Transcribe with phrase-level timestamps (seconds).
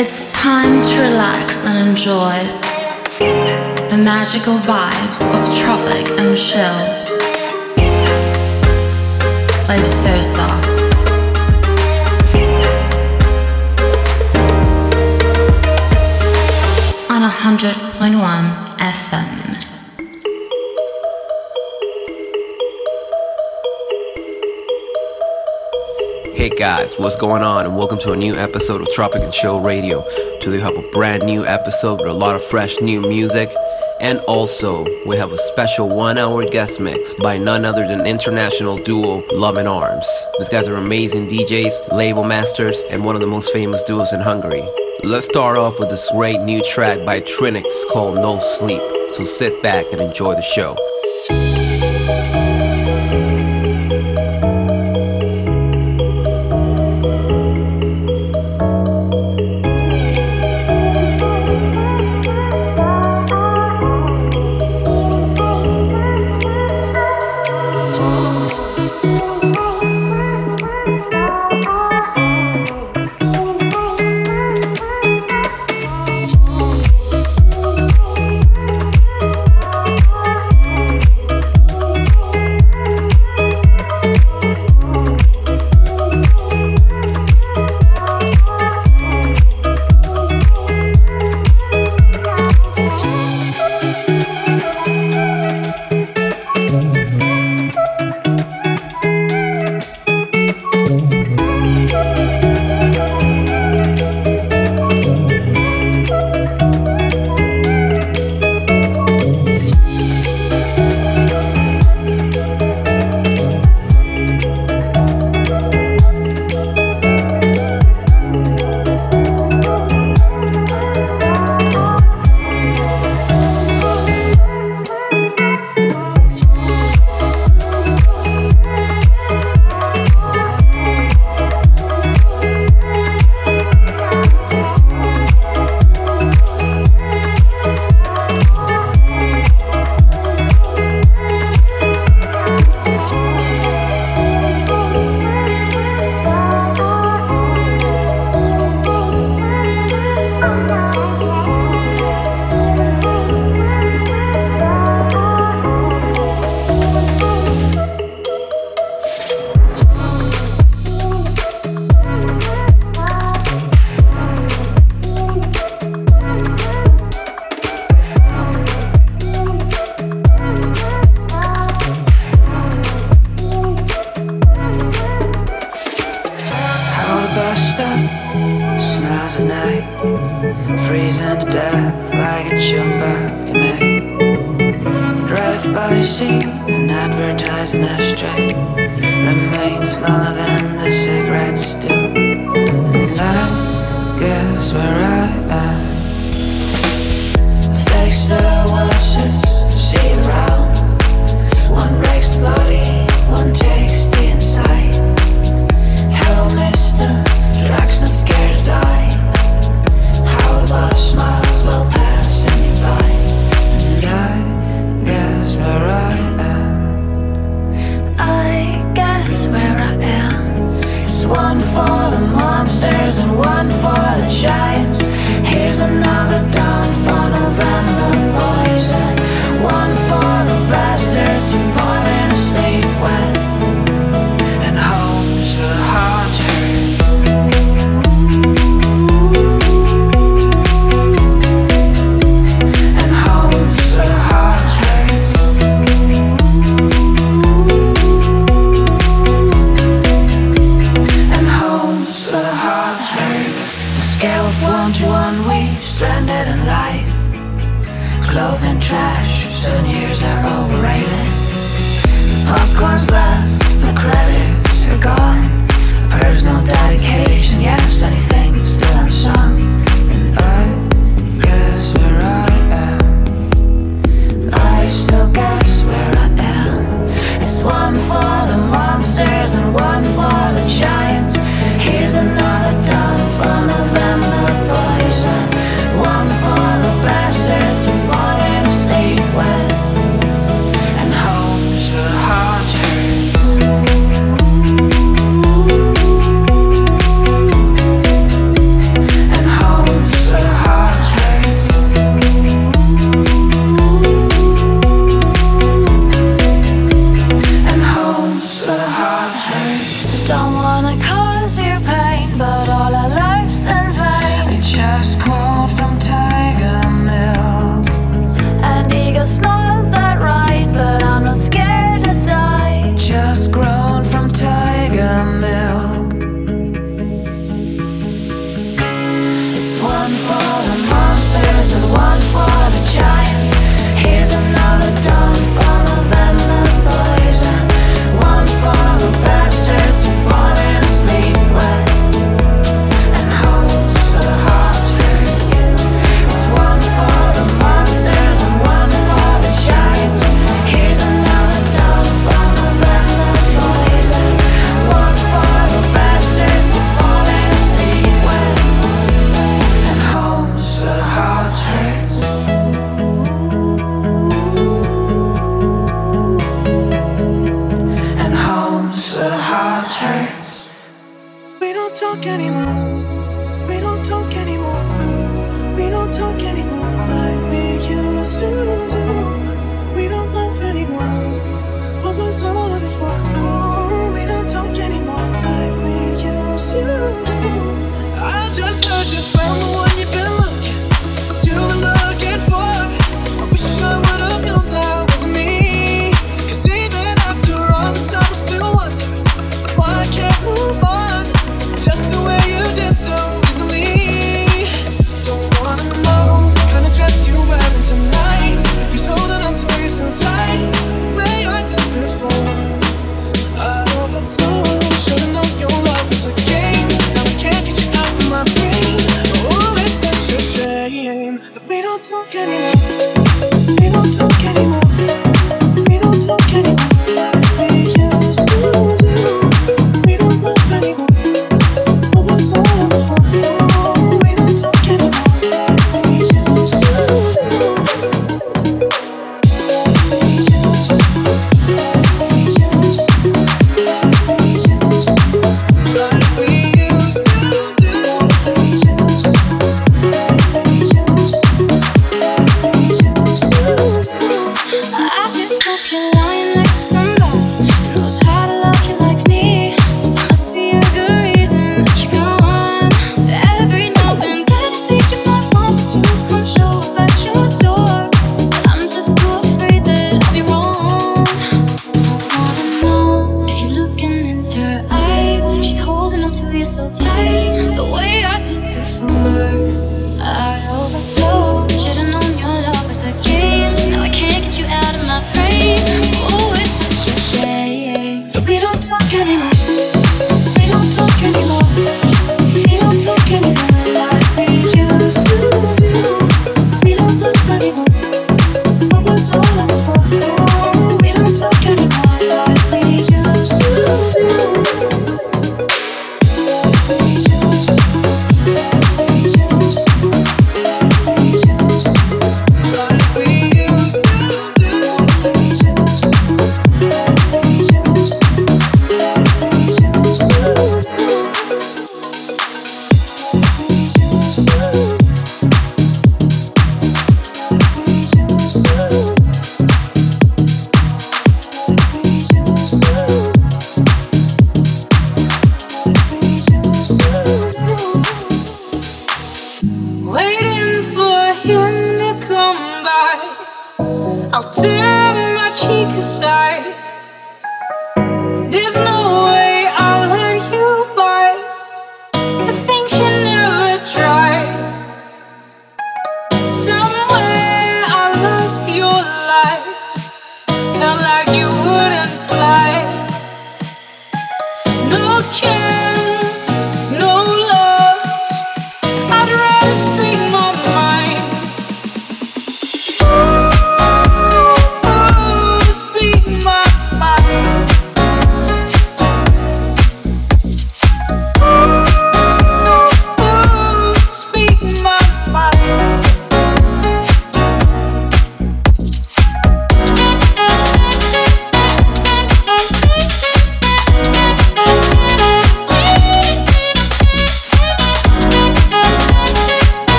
[0.00, 2.38] It's time to relax and enjoy
[3.90, 6.78] the magical vibes of tropic and chill.
[9.66, 10.68] Life's so soft.
[17.10, 19.67] On 100.1 FM.
[26.38, 27.66] Hey guys, what's going on?
[27.66, 30.04] And welcome to a new episode of Tropic and Chill Radio.
[30.38, 33.52] Today we have a brand new episode with a lot of fresh new music.
[34.00, 38.76] And also, we have a special one hour guest mix by none other than international
[38.76, 40.06] duo Love and Arms.
[40.38, 44.20] These guys are amazing DJs, label masters, and one of the most famous duos in
[44.20, 44.62] Hungary.
[45.02, 48.80] Let's start off with this great new track by Trinix called No Sleep.
[49.14, 50.76] So sit back and enjoy the show.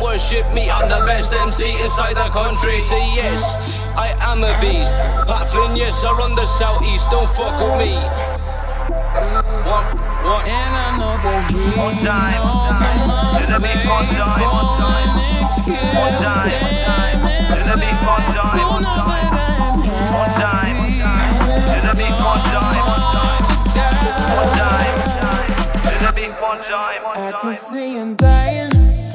[0.00, 0.70] worship me.
[0.70, 2.80] I'm the best MC inside the country.
[2.80, 3.42] Say yes,
[3.96, 4.96] I am a beast.
[5.26, 7.10] Pat Flynn, yes, I run the southeast.
[7.10, 7.94] Don't fuck with me.
[9.66, 9.84] What?
[10.26, 10.42] What?
[10.46, 12.42] And I know the he One time.
[13.36, 14.40] To the beat, one time.
[15.96, 16.56] One time.
[17.48, 18.58] To the beat, one time.
[18.66, 19.76] One time.
[20.12, 20.76] One time.
[21.72, 22.82] To the beat, one time.
[24.36, 24.94] One time.
[25.84, 27.02] To the beat, one time.
[27.06, 29.05] I can see him dying.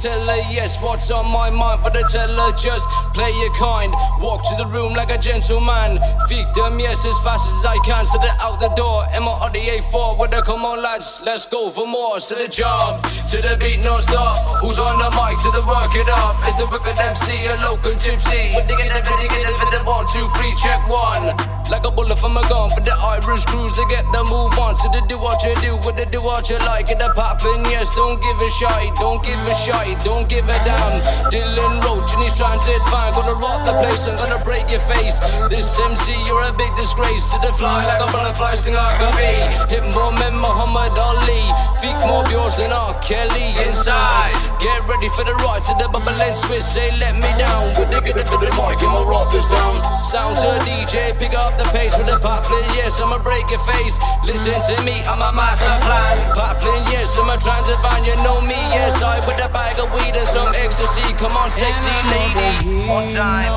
[0.00, 3.92] Tell her yes, what's on my mind, but I tell her just play your kind.
[4.18, 6.00] Walk to the room like a gentleman.
[6.26, 8.06] Feed them yes as fast as I can.
[8.06, 9.04] Set it out the door.
[9.12, 12.18] M O R D A 4 with the come on lads, let's go for more.
[12.18, 14.38] To the job, to the beat non stop.
[14.62, 16.36] Who's on the mic to the work it up?
[16.48, 18.56] It's the wicked MC, a local gypsy.
[18.56, 21.49] With the get get it, get the one, two, three, check one.
[21.70, 24.74] Like a bullet from a gun for the Irish crews to get the move on.
[24.74, 26.88] To the do what you do, with they do what you like.
[26.90, 30.58] Get the poppin', yes, don't give a shy, don't give a shy, don't give a
[30.66, 30.98] damn.
[31.30, 33.14] Dylan Roach and he's trying to advance.
[33.14, 35.22] Gonna rock the place, I'm gonna break your face.
[35.46, 37.22] This MC, you're a big disgrace.
[37.30, 39.38] To the fly like a butterfly, sting like a bee.
[39.70, 41.46] Hit more men, Muhammad Ali.
[41.78, 42.98] Feet more yours than R.
[43.00, 44.34] Kelly inside.
[44.58, 46.66] Get ready for the ride to the bubble and switch.
[46.66, 47.72] Say, let me down.
[47.78, 49.78] With the get for the mic, and we'll rock this down.
[50.04, 52.64] Sounds a DJ, pick up the pace with the poplin.
[52.72, 53.98] Yes, I'ma break your face.
[54.24, 56.16] Listen to me, I'm a master plan.
[56.32, 58.06] Poplin, yes, I'm a transavine.
[58.08, 61.04] You know me, yes, I with a bag of weed and some ecstasy.
[61.20, 62.88] Come on, sexy lady.
[62.88, 63.52] One time,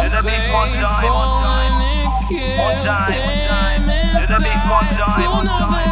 [0.00, 1.92] to the beat, one time, one time.
[2.32, 3.12] One time,
[4.16, 5.82] to the beat, one time, one time.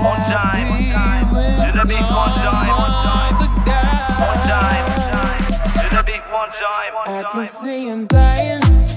[0.00, 0.68] One time,
[1.60, 3.36] to the beat, one time, one time.
[4.20, 4.86] One time,
[5.76, 7.46] to the beat, one time, one I can time.
[7.46, 8.89] see him dying.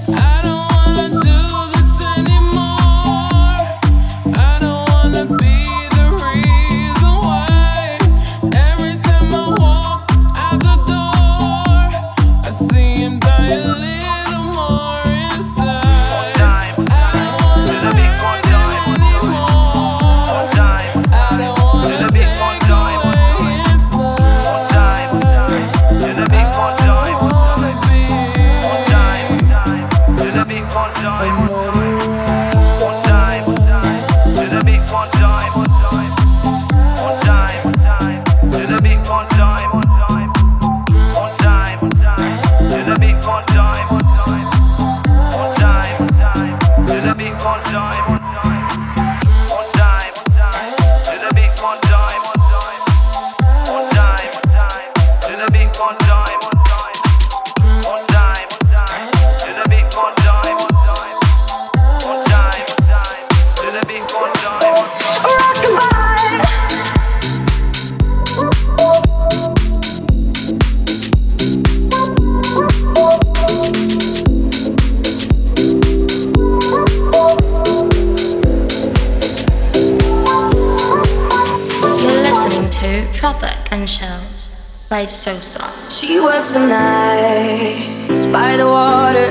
[84.94, 85.64] By Sosa.
[85.90, 89.28] She works the nights by the water.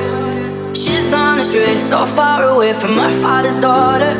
[0.75, 4.13] She's gone astray, so far away from her father's daughter.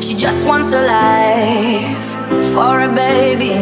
[0.00, 2.06] She just wants a life
[2.54, 3.52] for a baby.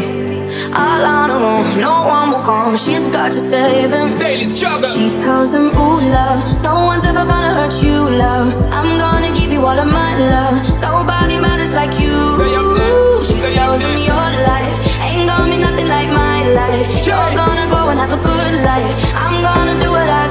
[0.83, 2.77] All on her own, no one will come.
[2.77, 4.17] She's got to save him.
[4.21, 4.89] Daily struggle.
[4.89, 8.49] She tells him, Ooh, love, no one's ever gonna hurt you, love.
[8.79, 10.57] I'm gonna give you all of my love.
[10.81, 12.15] Nobody matters like you.
[12.39, 13.91] Stay up there, She stay up tells there.
[13.97, 14.88] him, Your life
[16.59, 17.07] life.
[17.07, 18.95] You're gonna grow and have a good life.
[19.25, 20.28] I'm gonna do what I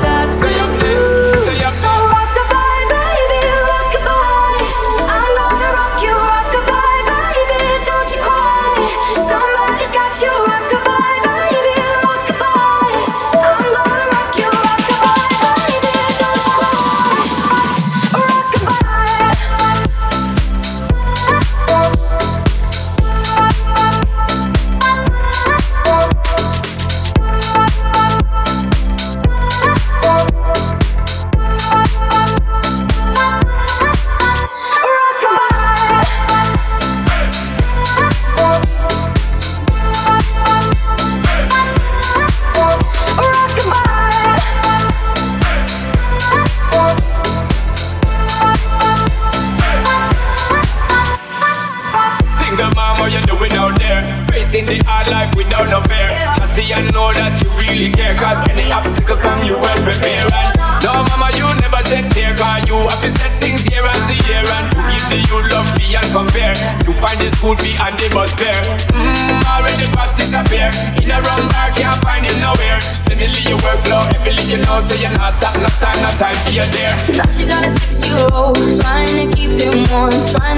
[80.13, 80.56] him warm,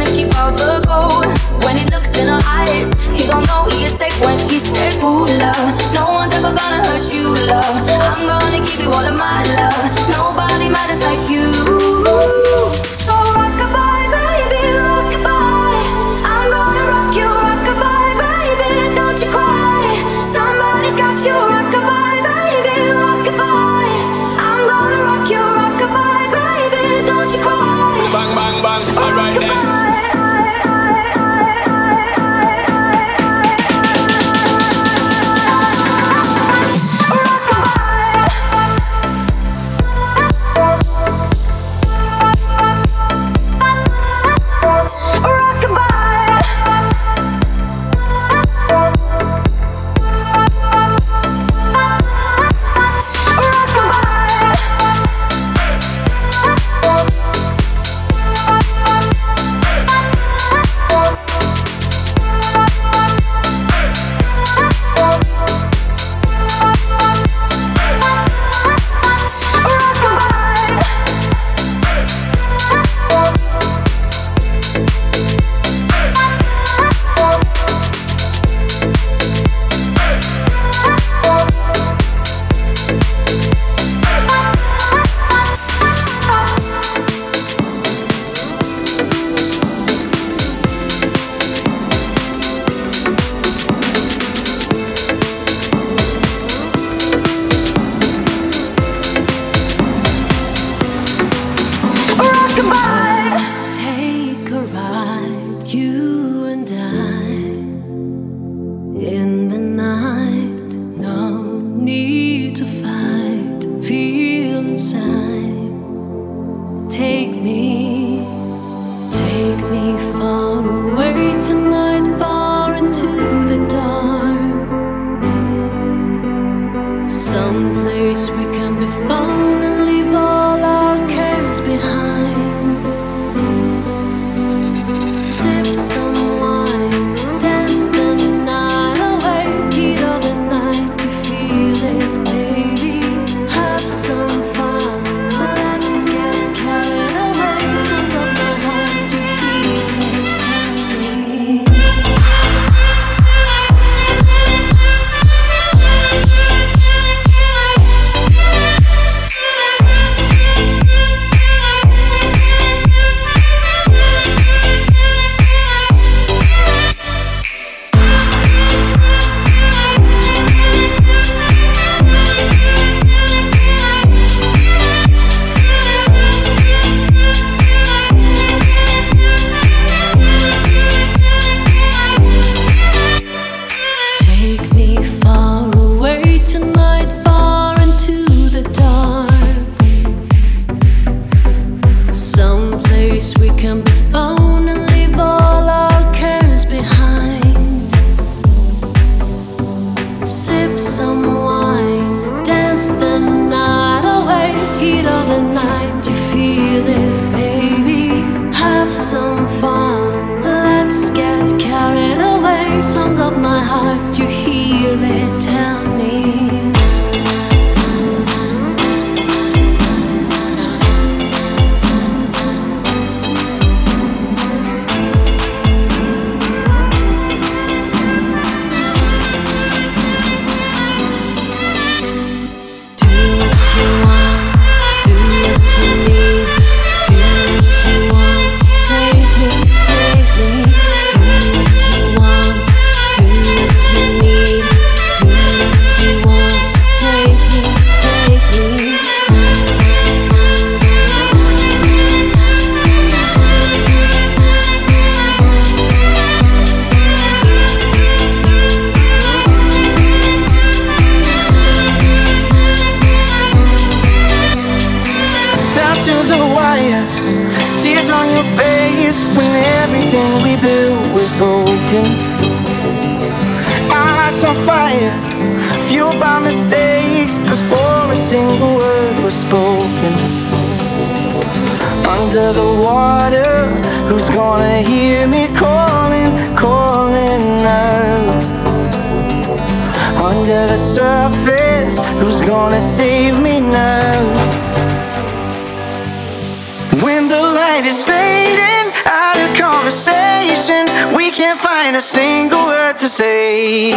[302.89, 303.91] single to say.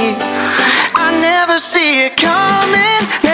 [0.94, 3.31] I never see it coming,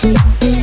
[0.00, 0.57] Thank you.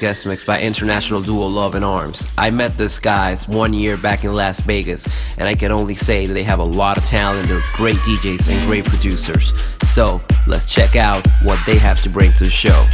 [0.00, 2.26] guest mix by international duo Love and Arms.
[2.38, 6.24] I met this guys one year back in Las Vegas, and I can only say
[6.24, 7.50] they have a lot of talent.
[7.50, 9.52] They're great DJs and great producers.
[9.84, 12.86] So let's check out what they have to bring to the show.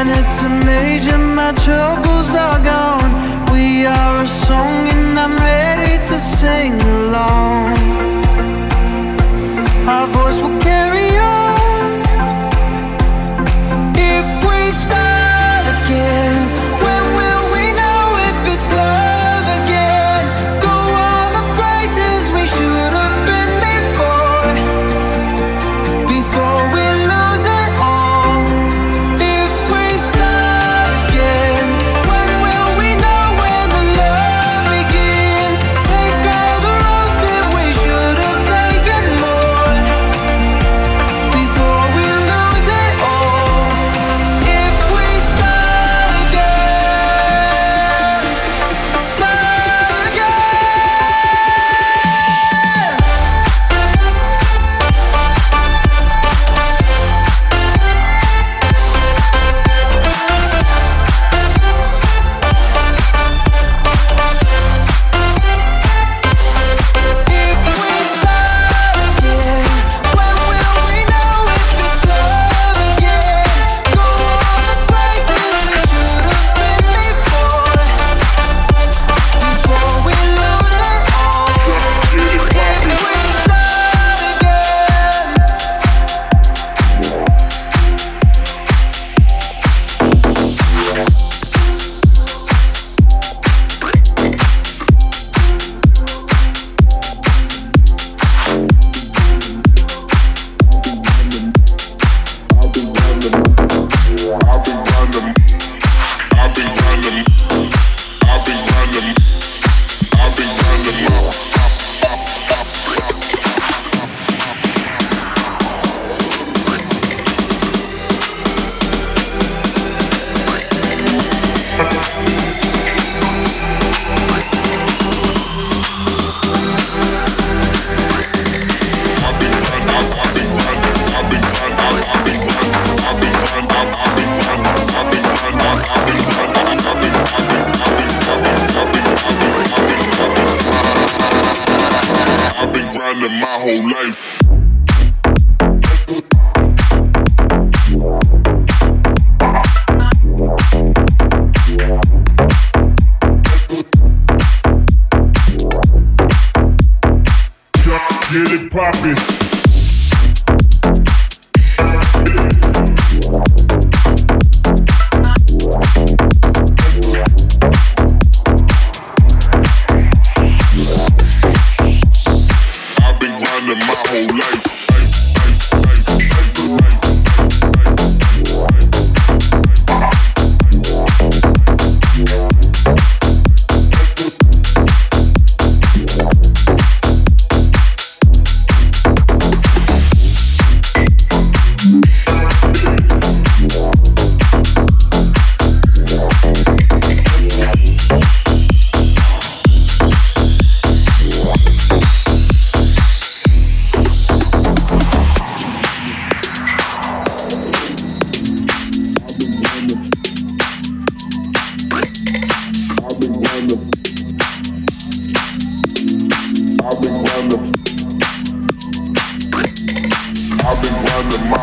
[0.00, 3.12] and it's a major, my troubles are gone.
[3.52, 7.76] We are a song, and I'm ready to sing along.
[9.86, 10.69] Our voice will.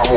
[0.10, 0.16] I've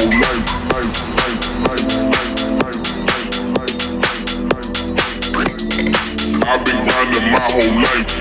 [6.65, 8.20] been riding my whole life.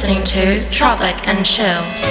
[0.00, 2.07] Listening to Tropic and Chill.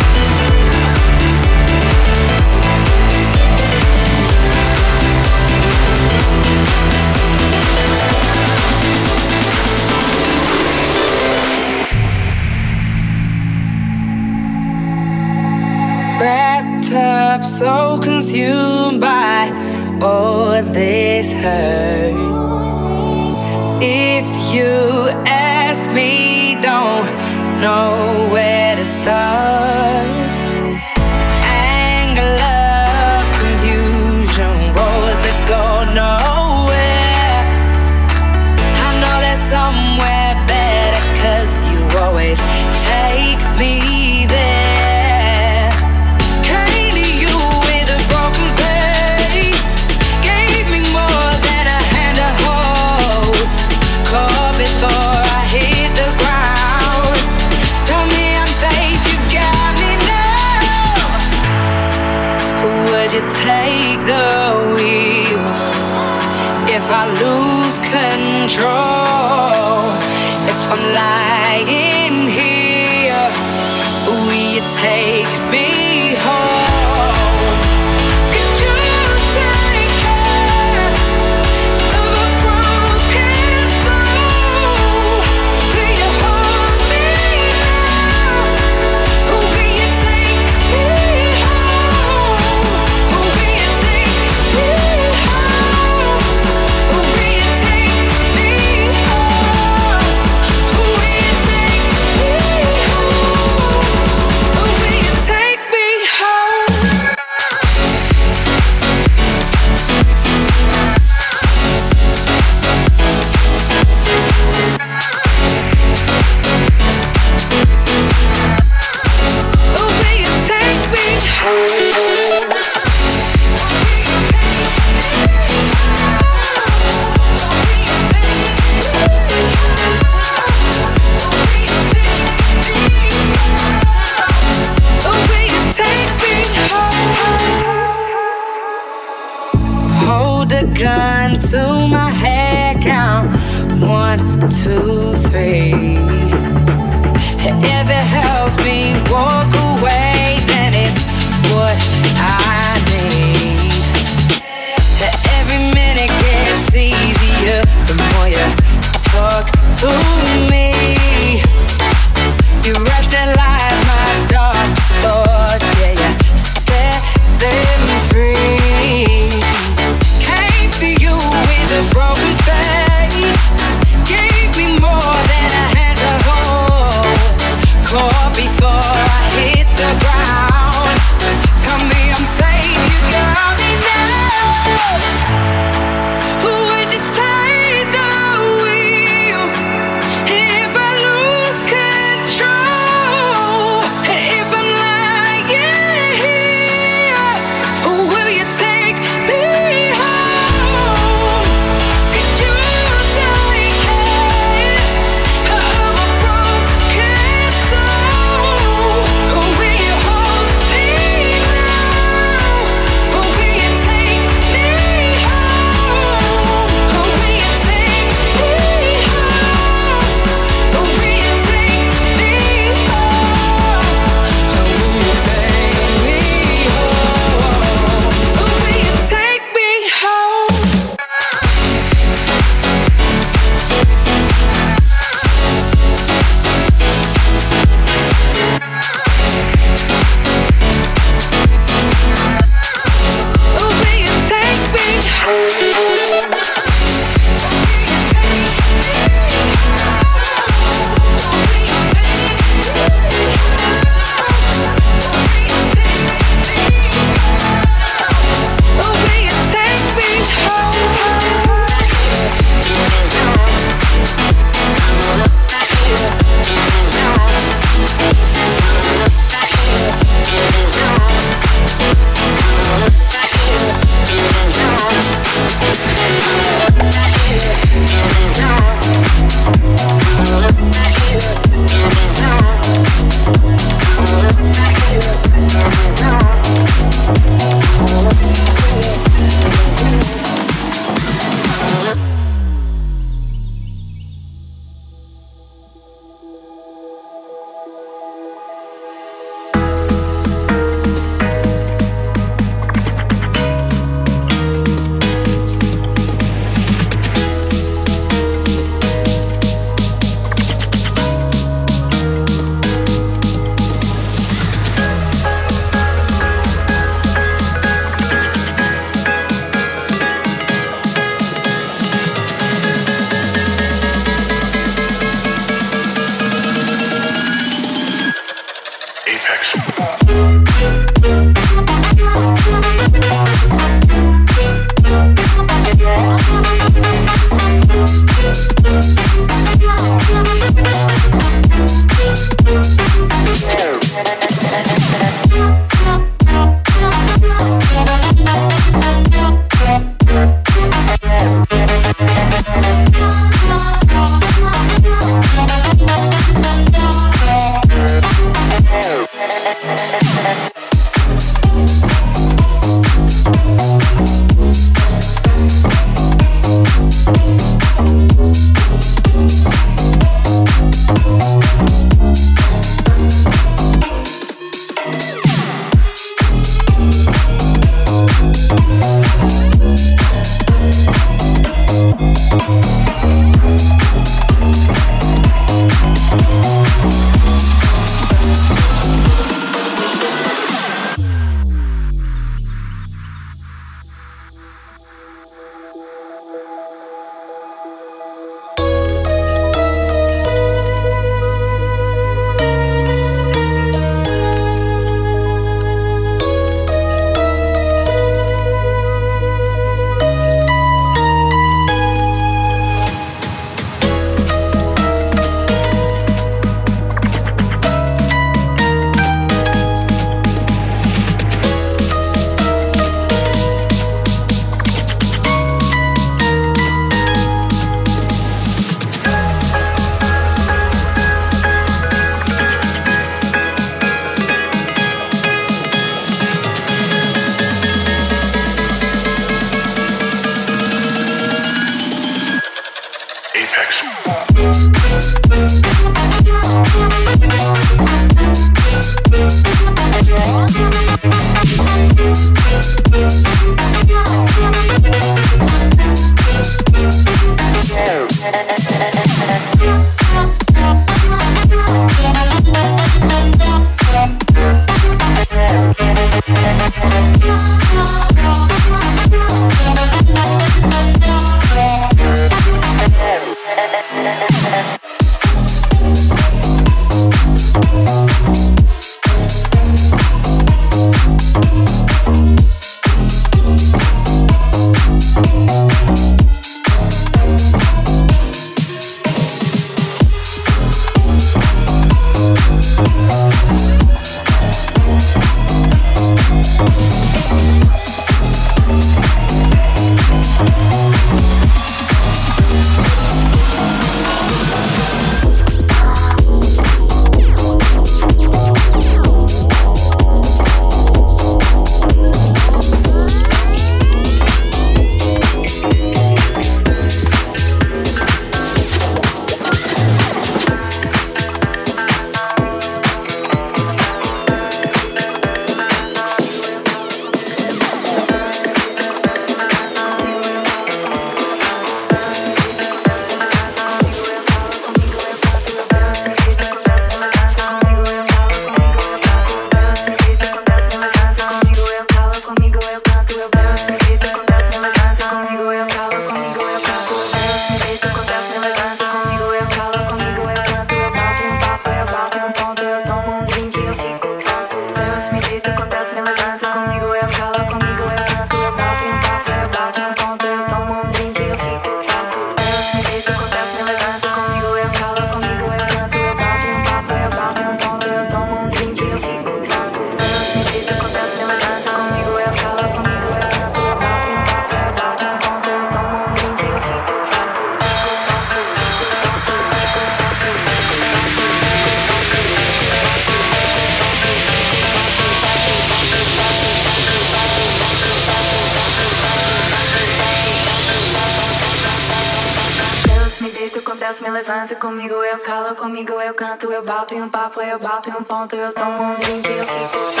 [594.61, 598.03] comigo, eu calo comigo, eu canto, eu bato em um papo, eu bato em um
[598.03, 600.00] ponto, eu tomo um drink, eu fico.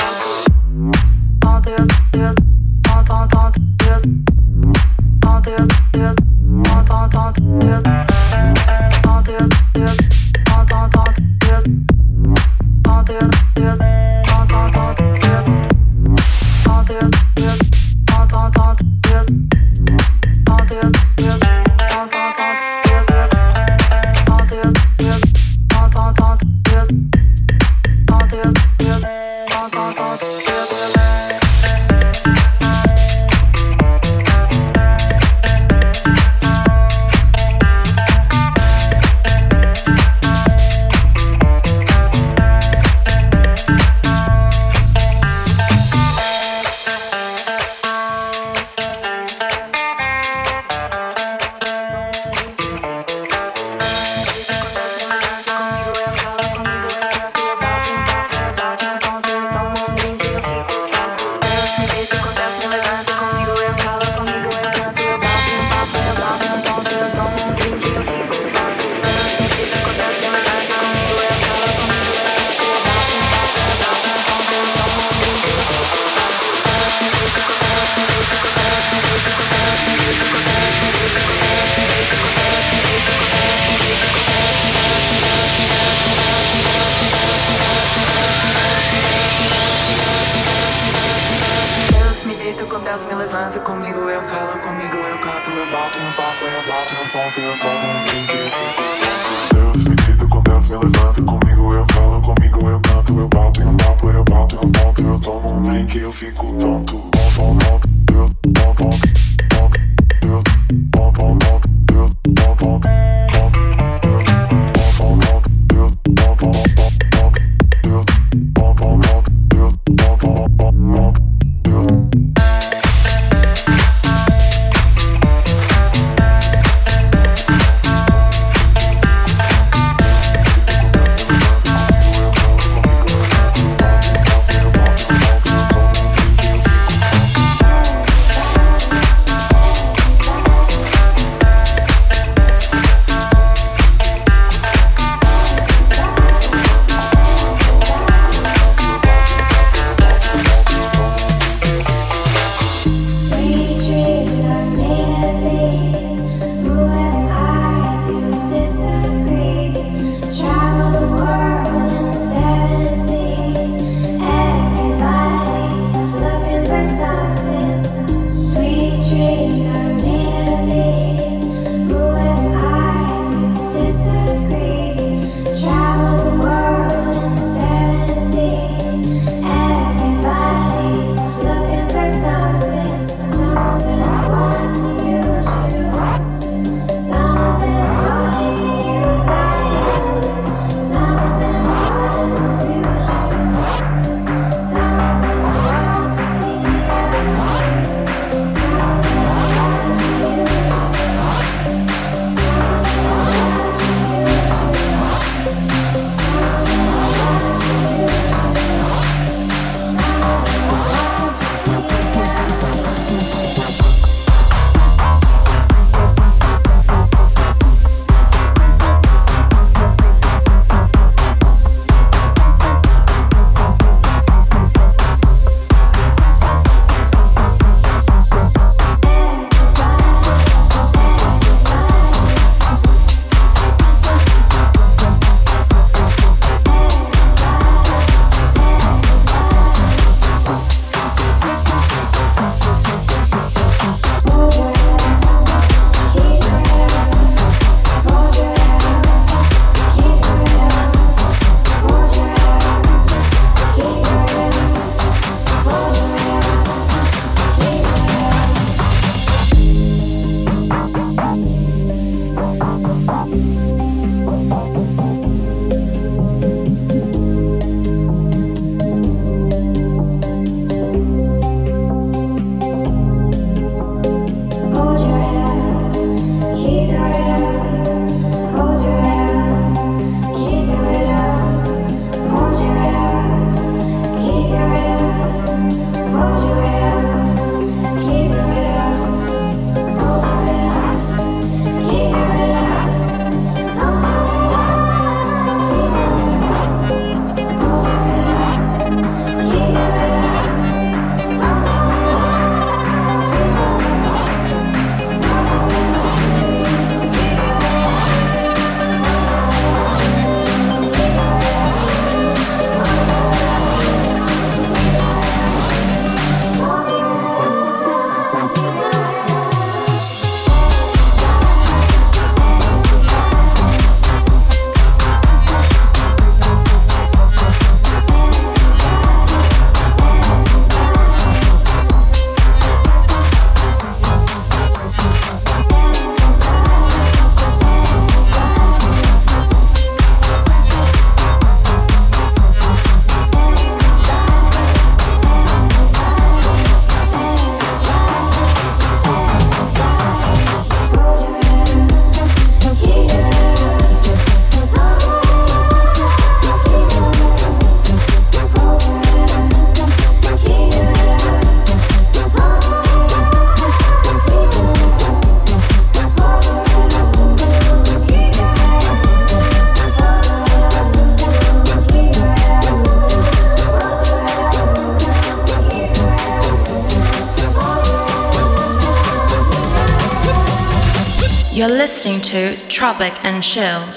[382.11, 383.87] Listening to Tropic and Chill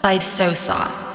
[0.00, 1.07] by Sosa.